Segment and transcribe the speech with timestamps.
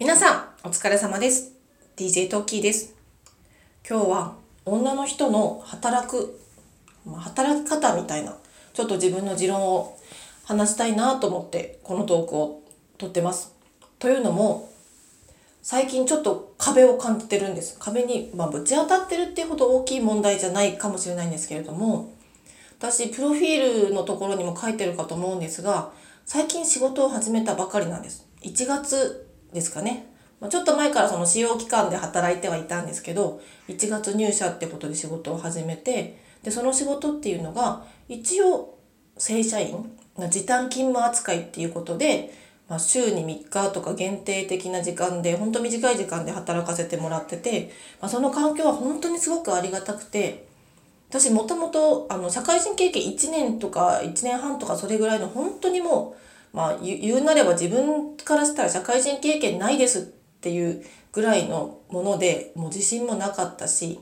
[0.00, 1.52] 皆さん、お疲れ様です。
[1.94, 2.94] DJ トッキーです。
[3.86, 4.34] 今日は
[4.64, 6.40] 女の人の働く、
[7.04, 8.34] ま働き方みたいな、
[8.72, 9.98] ちょっと自分の持論を
[10.46, 12.62] 話したいなと思って、このトークを
[12.96, 13.52] 撮ってます。
[13.98, 14.72] というのも、
[15.60, 17.76] 最近ちょっと壁を感じてるんです。
[17.78, 22.10] 壁に、まあ、ぶち当たってるっていうほど大きい問題じゃないかもしれないんですけれども、
[22.78, 25.92] 私、プロフィールのところにも書いてるかと思うんですが、
[26.24, 28.26] 最近仕事を始めたばかりなんです。
[28.40, 30.06] 1月ですかね。
[30.40, 38.78] まあちょっと前からその使用期間で働いてはいたんですけど、1月入社ってことで仕事を始めて、で、その仕事っていうのが、一応、
[39.18, 42.32] 正社員が、時短勤務扱いっていうことで、
[42.68, 50.46] まあ、週に3日とか限定的な時間で、本当短い時間で働かせてもらってて、まあ、その環境は本当にすごくありがたくて、
[51.10, 60.02] 私もともとあの社会人経験1年とか1年半とかそれぐらいの本当にもう、まあ、言うなれば自分からしたら社会人経験ないですっ
[60.40, 64.00] ていうぐらいのものでもう自信もなかったし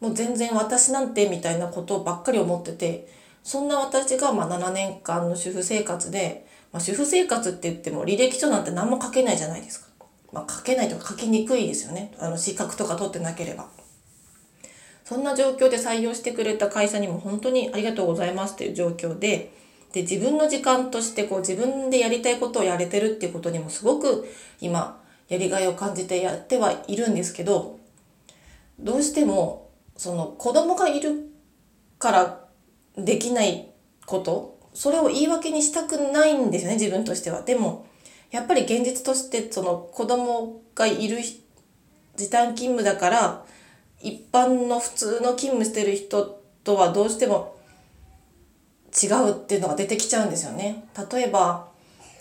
[0.00, 3.08] もう全然私なんてみたいなことばっかり思ってて
[3.44, 9.92] そんな私がまあ7年間の主婦生活で、まあ、主婦生活って言っても履歴書なんて何も書けないじゃないですか。
[10.32, 13.68] まあ、書けないとか書きにくいですよねあの資格とか取ってなければ。
[15.04, 19.52] そんな状況で採用してくれた会社にも本当にありがとうございますっていう状況で、
[19.92, 24.26] で、自分の時間としてこう自分でやりたいことをやれてるっていうことにもすごく
[24.60, 27.78] 今やりがいを感じてやってはいるんですけど、
[28.78, 31.30] どうしてもその子供がいる
[31.98, 32.44] から
[32.96, 33.68] できない
[34.06, 37.42] こと、それを言い訳にしたくないんですよね、自分としては。
[37.42, 37.86] でも、
[38.30, 41.18] やっぱり現実としてその子供がいる
[42.16, 43.44] 時短勤務だから、
[44.00, 47.56] 一般の普通の勤務してる人とはどうしても
[48.92, 50.84] 違うっていうのが出てきちゃうんですよね。
[51.10, 51.68] 例えば、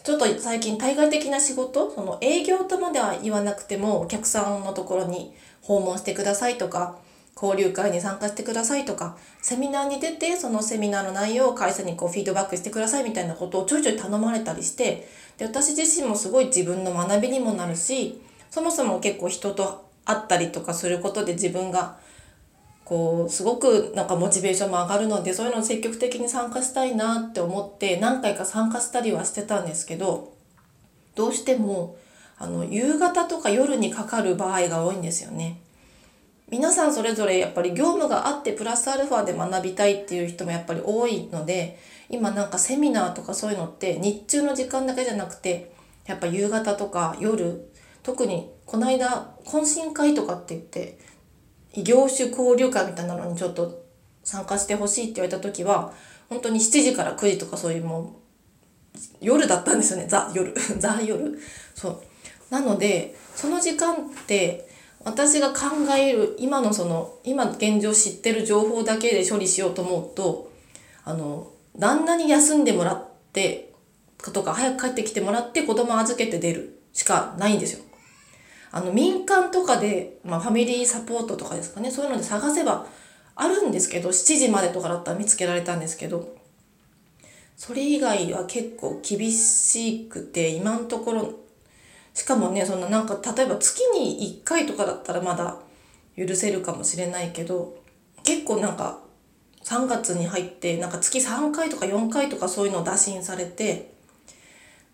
[0.04, 6.98] ちょっと最近対外的な仕事、その営業とまでは言わなくてもお客さんのところに訪問してくださいとか、
[7.36, 15.08] 交流会に参加してくださいとか、セミナーに出てそのセミナーの内容を会社にこうフィードバックしてくださいみたいなことをちょいちょい頼まれたりして、
[15.38, 21.98] で、私自身もすごい自分の学びにもなるし、そもそも結構人と会ったりとかすることで自分が
[22.92, 30.34] こうすごくなんかモチベーションも上がるのでそういうのを積極的に参加したいなって思って何回か参加したりはしてたんですけど
[31.16, 31.96] どうしても
[32.38, 35.62] あの夕方とか夜にかかる場合が多いんですよね。
[36.50, 41.80] 皆さんそれぞれやっぱり業務があってプラスアルファで学びたいっていう人もやっぱり多いので
[42.10, 45.72] 今なんかセミナーとかそういうのって日中の時間だけじゃなくて
[46.08, 47.72] やっぱ夕方とか夜
[48.04, 50.98] 特にこの間懇親会とかって言って
[51.76, 53.86] 業種交流会みたいなのにちょっと
[54.24, 55.94] 参加してほしいって言われた時は
[56.30, 58.02] 本当に7時から9時とかそういうも
[58.96, 60.08] う夜だったんですよね。
[60.10, 60.54] ザ夜。
[60.80, 61.40] ザ夜。
[61.76, 62.02] そう。
[62.50, 64.68] なのでその時間って
[65.04, 70.52] 私が考える今のその今現状知ってる情報だけで処理しようと思うと
[71.06, 73.74] あの旦那に休んでもらって
[74.34, 77.84] とか早く帰ってきてもらって子供預けて出るしかないんですよ。
[78.72, 81.92] あの民間とかで、まあ、ファミリーサポートとかですかね。
[81.92, 82.86] そういうので探せば
[83.36, 86.36] あるんですけど7時までとかだったら見つけられたんですけど
[87.56, 91.34] それ以外は結構厳しくて今のところ
[92.14, 95.58] しかもねそんななんか例えば月に1回とかだったらまだ
[96.18, 97.78] 許せるかもしれないけど
[98.24, 99.00] 結構なんか
[99.64, 103.94] 3月に入ってなんか月3回とか4回とかそういうのを打診されて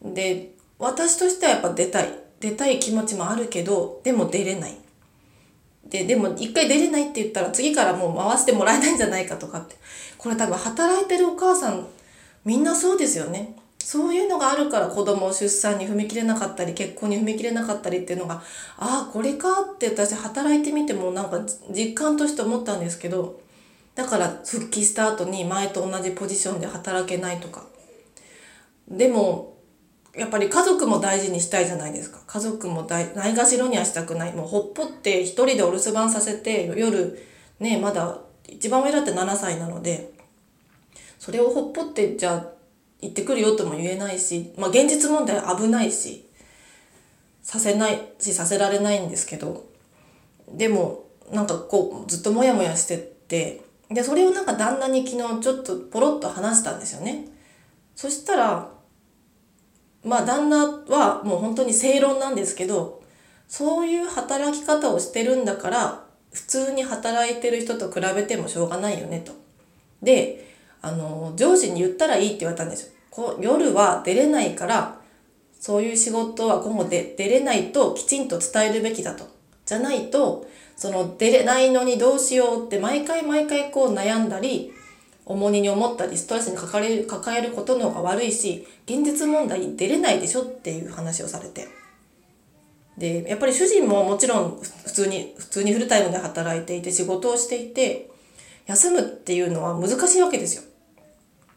[0.02, 2.27] で私としてはやっぱ出たい。
[2.40, 4.78] 出たい気持ちもあるけどでも出れない。
[5.90, 9.76] ででも一回出れないって言ったら次からもう回してもらえないんじゃないかとかって。
[10.18, 11.88] これ多分働いてるお母さん
[12.44, 13.56] みんなそうですよね。
[13.80, 18.42] そういうのがあるから子供を出産に踏み切れなかったり結婚に踏み切れなかったりっていうのが
[18.78, 21.40] ああこれかって私働いてみてもなんか
[21.74, 23.40] 実感として思ったんですけど
[23.96, 27.64] だから復帰した後に前と同じポジションで働けないとか。
[28.90, 29.57] でも
[30.18, 32.20] やっぱり家族も大事にしたいじゃないですか。
[32.26, 34.34] 家族も大ないがしろにはしたくない。
[34.34, 37.20] もうほっぽって一人でお留守番させて、夜、
[37.60, 40.12] ね、まだ一番上だって7歳なので、
[41.20, 42.46] それをほっぽってじゃあ
[43.02, 46.28] 行ってくるよとも言えないし、まあ現実問題危ないし、
[47.44, 49.66] させないしさせられないんですけど、
[50.52, 57.28] でもなんかこうずっとモヤモヤしてって、で、それをなんか旦那に昨日ちょっとポロッと話したんですよね。
[57.96, 58.77] そしたら、
[60.08, 63.04] まあ旦那はもう本当に正論なんですけど、
[63.48, 69.34] そういう働き方をしてるんだから、普通に働いてる人と比べてもしょうがないよねと。
[70.02, 70.48] で、
[70.82, 72.94] あの、上司に言ったらいいって言われたんですよ。
[73.10, 75.00] こ夜は出れないから、
[75.60, 79.28] そういう仕事は今後で出れないときちんと伝えるべきだと。
[79.66, 84.72] じゃないと、その出れないのにどうしようって毎回毎回こう悩んだり、
[85.28, 91.68] 重荷に思ったりストレスに抱える抱えることの方が悪いし現実問題に出れないでしょっていう話をされて。
[92.98, 98.10] でやっぱり主人ももちろん普通に普通にフルタイムで働いていて仕事をしていて
[98.66, 100.64] 休むっていうのは難しいわけですよ。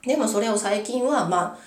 [0.07, 1.59] でもそれを最近はま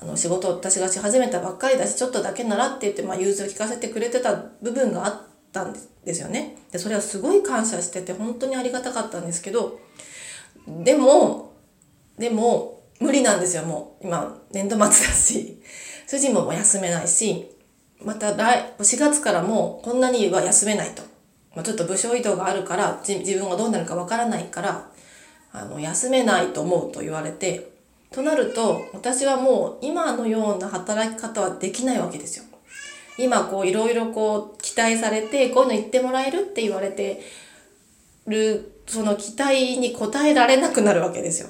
[0.00, 5.22] ああの仕事を私がし始めたばっかりだしちょっとだけならって言って、まあ、融通を聞かせてくれてた部分があっ
[5.52, 5.74] たん
[6.04, 6.56] ですよね。
[6.72, 9.78] でそれはすごい感謝してて本当にありがたかったんですけど
[10.66, 11.49] でも
[12.20, 14.06] でも、無理なんですよ、もう。
[14.06, 15.58] 今、年度末だし。
[16.06, 17.50] 主人ももう休めないし、
[17.98, 21.02] また来、4月からもこんなには休めないと。
[21.54, 24.90] まあ、ちょっと部署移動があるから、自分がどうなるかわからないから、
[25.52, 27.70] あの、休めないと思うと言われて、
[28.12, 32.44] となると、私はもう今のような働き方はできないわけですよ。
[33.16, 37.22] 今こういろいろこう期待されて、こういうの言ってもらえるって言われて
[38.26, 41.48] る、その期待に応えられなくなるわけですよ。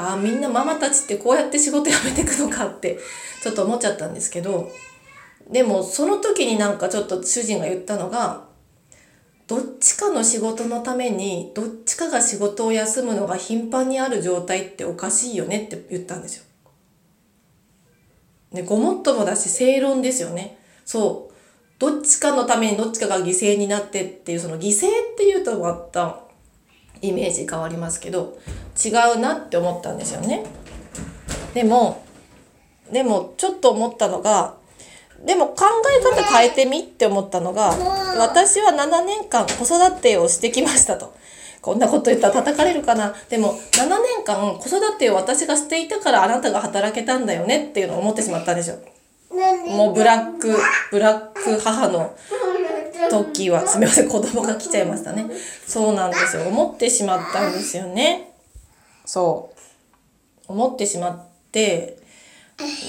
[0.00, 2.98] ああみんなママたちってこうやって仕事辞めてくのかって
[3.42, 4.72] ちょっと思っちゃったんですけど
[5.52, 8.44] でもその時になんかちょっと主人が言ったのが
[9.46, 16.44] どっちかの仕事のためにどっちかが仕事を休むのが頻繁にある状態っておかしいよねって言ったんですよ。
[18.52, 20.58] ね、ごもっともだし正論ですよね。
[20.84, 21.34] そう。
[21.78, 26.29] どっちかのためにどっちかが犠牲になってっていうその犠牲っていうとまた
[27.02, 28.38] イメージ変わりますけど
[28.82, 30.44] 違うなって思ったんですよね。
[31.54, 32.02] でも
[32.92, 34.54] でもちょっと思ったのが
[35.24, 35.66] でも考
[36.00, 37.74] え方変えてみって思ったのが
[38.16, 41.18] 私は7年間子育てをしてきましたと。
[41.60, 43.14] こんなこと言ったら叩かれるかな。
[43.28, 48.78] でも7年間子育てを私がしていたからあなたが働けたんだよねっていうのを思ってしまったんですよ。
[49.68, 50.56] もうブラック、
[50.90, 52.14] ブラック母の
[53.10, 55.26] 時は、すみません、子供が来ちゃいましたね。
[55.66, 56.44] そうなんですよ。
[56.44, 58.32] 思ってしまったんですよね。
[59.04, 59.50] そ
[60.48, 60.52] う。
[60.52, 61.20] 思ってしまっ
[61.52, 61.98] て、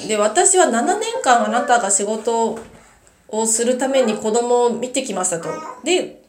[0.07, 2.59] で、私は7年間あなたが仕事
[3.29, 5.49] をするために子供を見てきましたと。
[5.83, 6.21] で、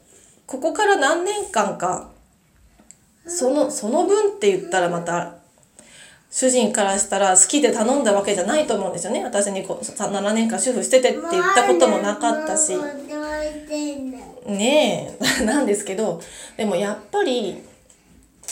[0.45, 2.09] ここから何年間か、
[3.25, 5.35] その、その分って言ったらまた、
[6.29, 9.23] 主人からしたら好きで頼んだわけじゃないと思うんですよね。
[9.23, 12.73] 私にこう7年間主婦しててって言ったこともなかったし。
[14.45, 15.43] ねえ。
[15.45, 16.21] なんですけど
[16.57, 17.63] でもやっぱり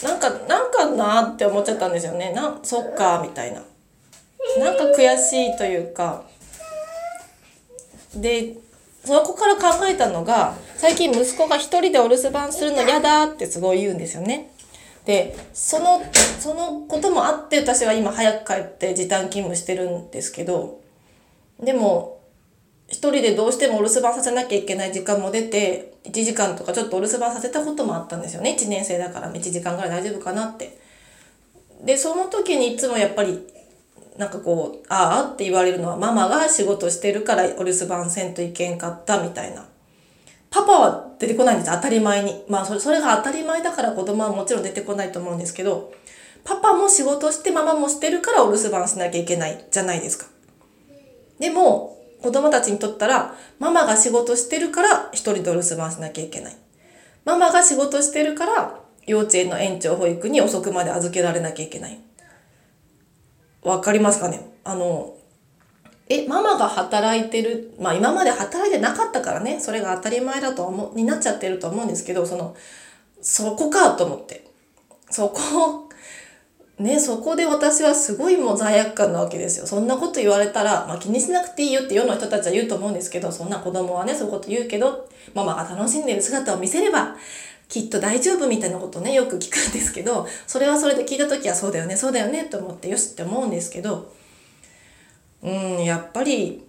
[0.02, 2.32] なんかなんかなって思っちゃったんですよね。
[2.32, 3.62] なそっかみたいな。
[4.58, 6.24] なんか悔しいというか。
[8.14, 8.54] で
[9.04, 14.52] そこから考えたのが最近息子が一人でお留守番するの嫌だってすごい言うんですよね。
[15.04, 16.02] でその
[16.38, 20.80] そのこともあって私は今早く帰って時短勤務してるんですけど
[21.60, 22.21] でも
[22.92, 28.54] 一人でどうしてもお留守番させなきゃいけない時間も出て、1時間とかちょっとお留守番させたこともあったんですよね。
[28.56, 30.76] 1年生だから1時間ぐらい大丈夫かなって。
[31.82, 33.40] で、その時にいつもやっぱり、
[34.18, 39.66] なんかこう、ああって言われるのは、ママが仕事してるからお留守番せんといけんかったみたいな。
[40.50, 42.44] パパは出てこないんです当たり前に。
[42.46, 45.94] まあそれ、それが当たり前だから子供はもちろん出てこないと思うんですけど、
[46.44, 50.26] パパも仕事してママもしてるからお留守番しなきゃいけないじゃないですか。
[51.38, 56.56] でも、子供たちにとったら、ママが仕事してるから一人で留守番しなきゃいけない。
[57.24, 62.00] ママが仕事してるから幼稚園の園長保育に遅くまで預けられなきゃいけない。
[63.62, 64.50] わかりますかね？
[64.64, 65.14] あの、
[66.08, 72.56] え、ママが働いてる、まあ今まで働いてなかったからね、それが当たり前だと思う、になっちゃってると思うんですけど、その、
[73.20, 74.44] そこかと思って。
[75.10, 75.88] そこ
[76.82, 79.66] ね、そこで私はすごいもう罪悪感なわけですよ。
[79.66, 87.16] そんなこと言われたら、まあ、気にしなくていいよって世の人たちは言うと思うんですけど、そんな子供はね、そういうこと言うけど、ママが楽しんでる姿を見せれば、
[87.68, 94.12] きっと大丈夫みたいなことね、よく聞くんですけど、それはそれで聞いた時はそうだよね、そうだよねと思ってよしって思うんですけど、
[95.42, 96.64] うん、やっぱり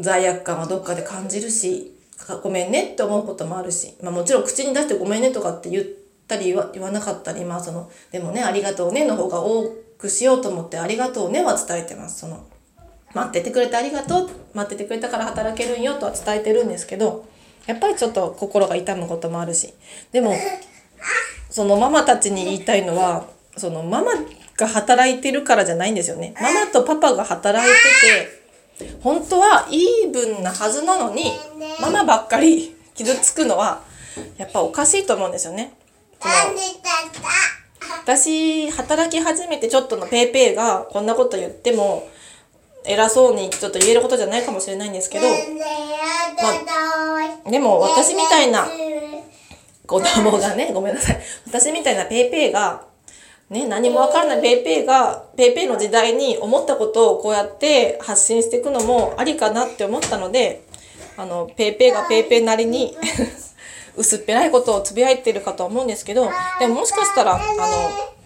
[0.00, 1.94] 罪悪感はどっかで感じるし、
[2.42, 9.64] ごめんねって思うこともあるし、まあもちろん口に出してごめんねとかって言って、たり言わ言わなかったりまあそのでもねありがとうねの方が多
[9.98, 12.20] くしようと思ってありがとうねは伝えてます。
[12.20, 12.46] その
[13.14, 17.24] 待っててくれてありがとう待っててくれたから働けるんよとは伝えてるんですけど
[17.66, 19.72] やっぱりちょっと心が痛むこともあるし。
[20.12, 20.34] でも
[21.50, 23.26] そのママたちに言いたいのは
[23.56, 24.12] そのママ
[24.56, 26.34] が働いてるからじゃないんですよね。
[26.40, 27.70] ママとパパが働い
[28.80, 31.32] てて本当はイーブンなはずなのに
[31.80, 33.82] ママばっかり傷つくのは
[34.36, 35.74] やっぱおかしいと思うんですよね。
[38.02, 42.08] 私働き始めてちょっとのペイペイがこんなこと言っても
[42.84, 45.32] 偉そうにちょっと言えることじゃないかもしれないんですけど、ま
[47.46, 48.66] あ、でも私みたいな
[49.86, 51.20] 子供がね、ごめんなさい。
[51.46, 52.86] 私みたいなペイペイが、
[53.50, 60.64] ね、何もわからないペイペイが、ペイペイの時代に思ったことをこうやって発信していくのもありかなって思ったので、
[61.16, 62.96] あの、ペイペイがペイペイなりに
[63.96, 67.38] 薄っぺらいことをつぶやいてるかと思うんですけど、でももしかしたら、あ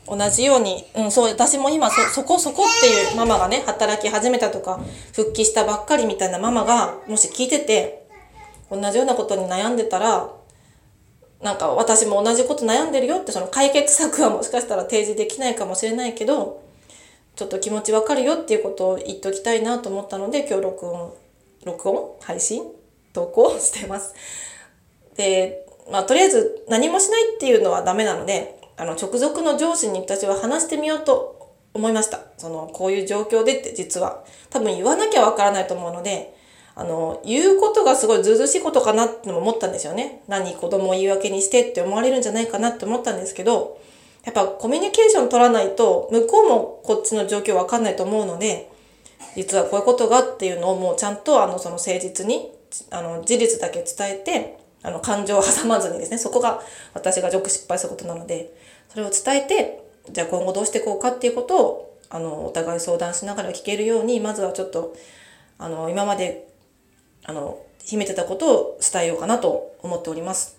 [0.07, 4.81] の、同じように、うん、そう、私も今そ、そこそこっていうママがね、働き始めたとか、
[5.13, 8.07] 復帰したばっかりみたいなママが、もし聞いてて、
[8.71, 10.31] 同じようなことに悩んでたら、
[11.43, 16.65] なんか私も同じこと悩んでるよってその解決策はもしかしたら提示できないかもしれないけど
[17.37, 21.15] ちょっと気持ちわかるよっていうことを言っときたいなと思ったので今日録音
[21.65, 22.17] 録音？
[22.21, 22.65] 配信？
[23.13, 23.57] 投稿？
[23.61, 24.17] してます。
[25.19, 32.21] でまあとりあえず何もしないっていうのはダメなのであの直属の上司に私は話してみようと思いました。
[32.39, 36.39] そのこういう状況でって実は多分言わなきゃわからないと思うので
[36.79, 40.23] あの、言うことがすごいずうずしいことかなって思ったんですよね。
[40.29, 43.81] 何子供を言い訳にしてって思われるんじゃないかなって思ったんですけど、
[44.25, 48.71] やっぱコミュニケーション取らないと、向こうもこっちの状況わかんないと思うので、
[49.35, 52.53] 実はこういうことがっていうのをもうちゃんとあの、その誠実に、
[52.91, 56.61] あの、事実だけ伝えて、あの、感情を挟まずにですね、そこが
[56.95, 58.53] 私がよく失敗することなので、
[58.89, 64.95] それを伝えて、じゃあ今後どうしていこうかっていうことを、あの、お互い相談しながら聞けるように、まずはちょっと、
[65.59, 66.49] あの、今まで
[67.29, 70.59] あの、秘めてたことを伝えようかなと思っております。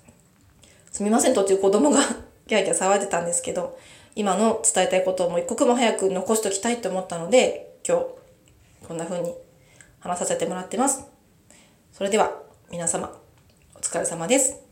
[0.92, 2.00] すみません、途中子供が
[2.48, 3.76] キャーキャー騒いでたんですけど、
[4.16, 8.06] 今の伝えたいことをもう一刻も早く残しときたいと思ったので、今日、
[8.88, 9.34] こんな風に
[10.00, 11.04] 話させてもらってます。
[11.92, 13.18] それでは、皆様、
[13.90, 14.69] 疲れ様です。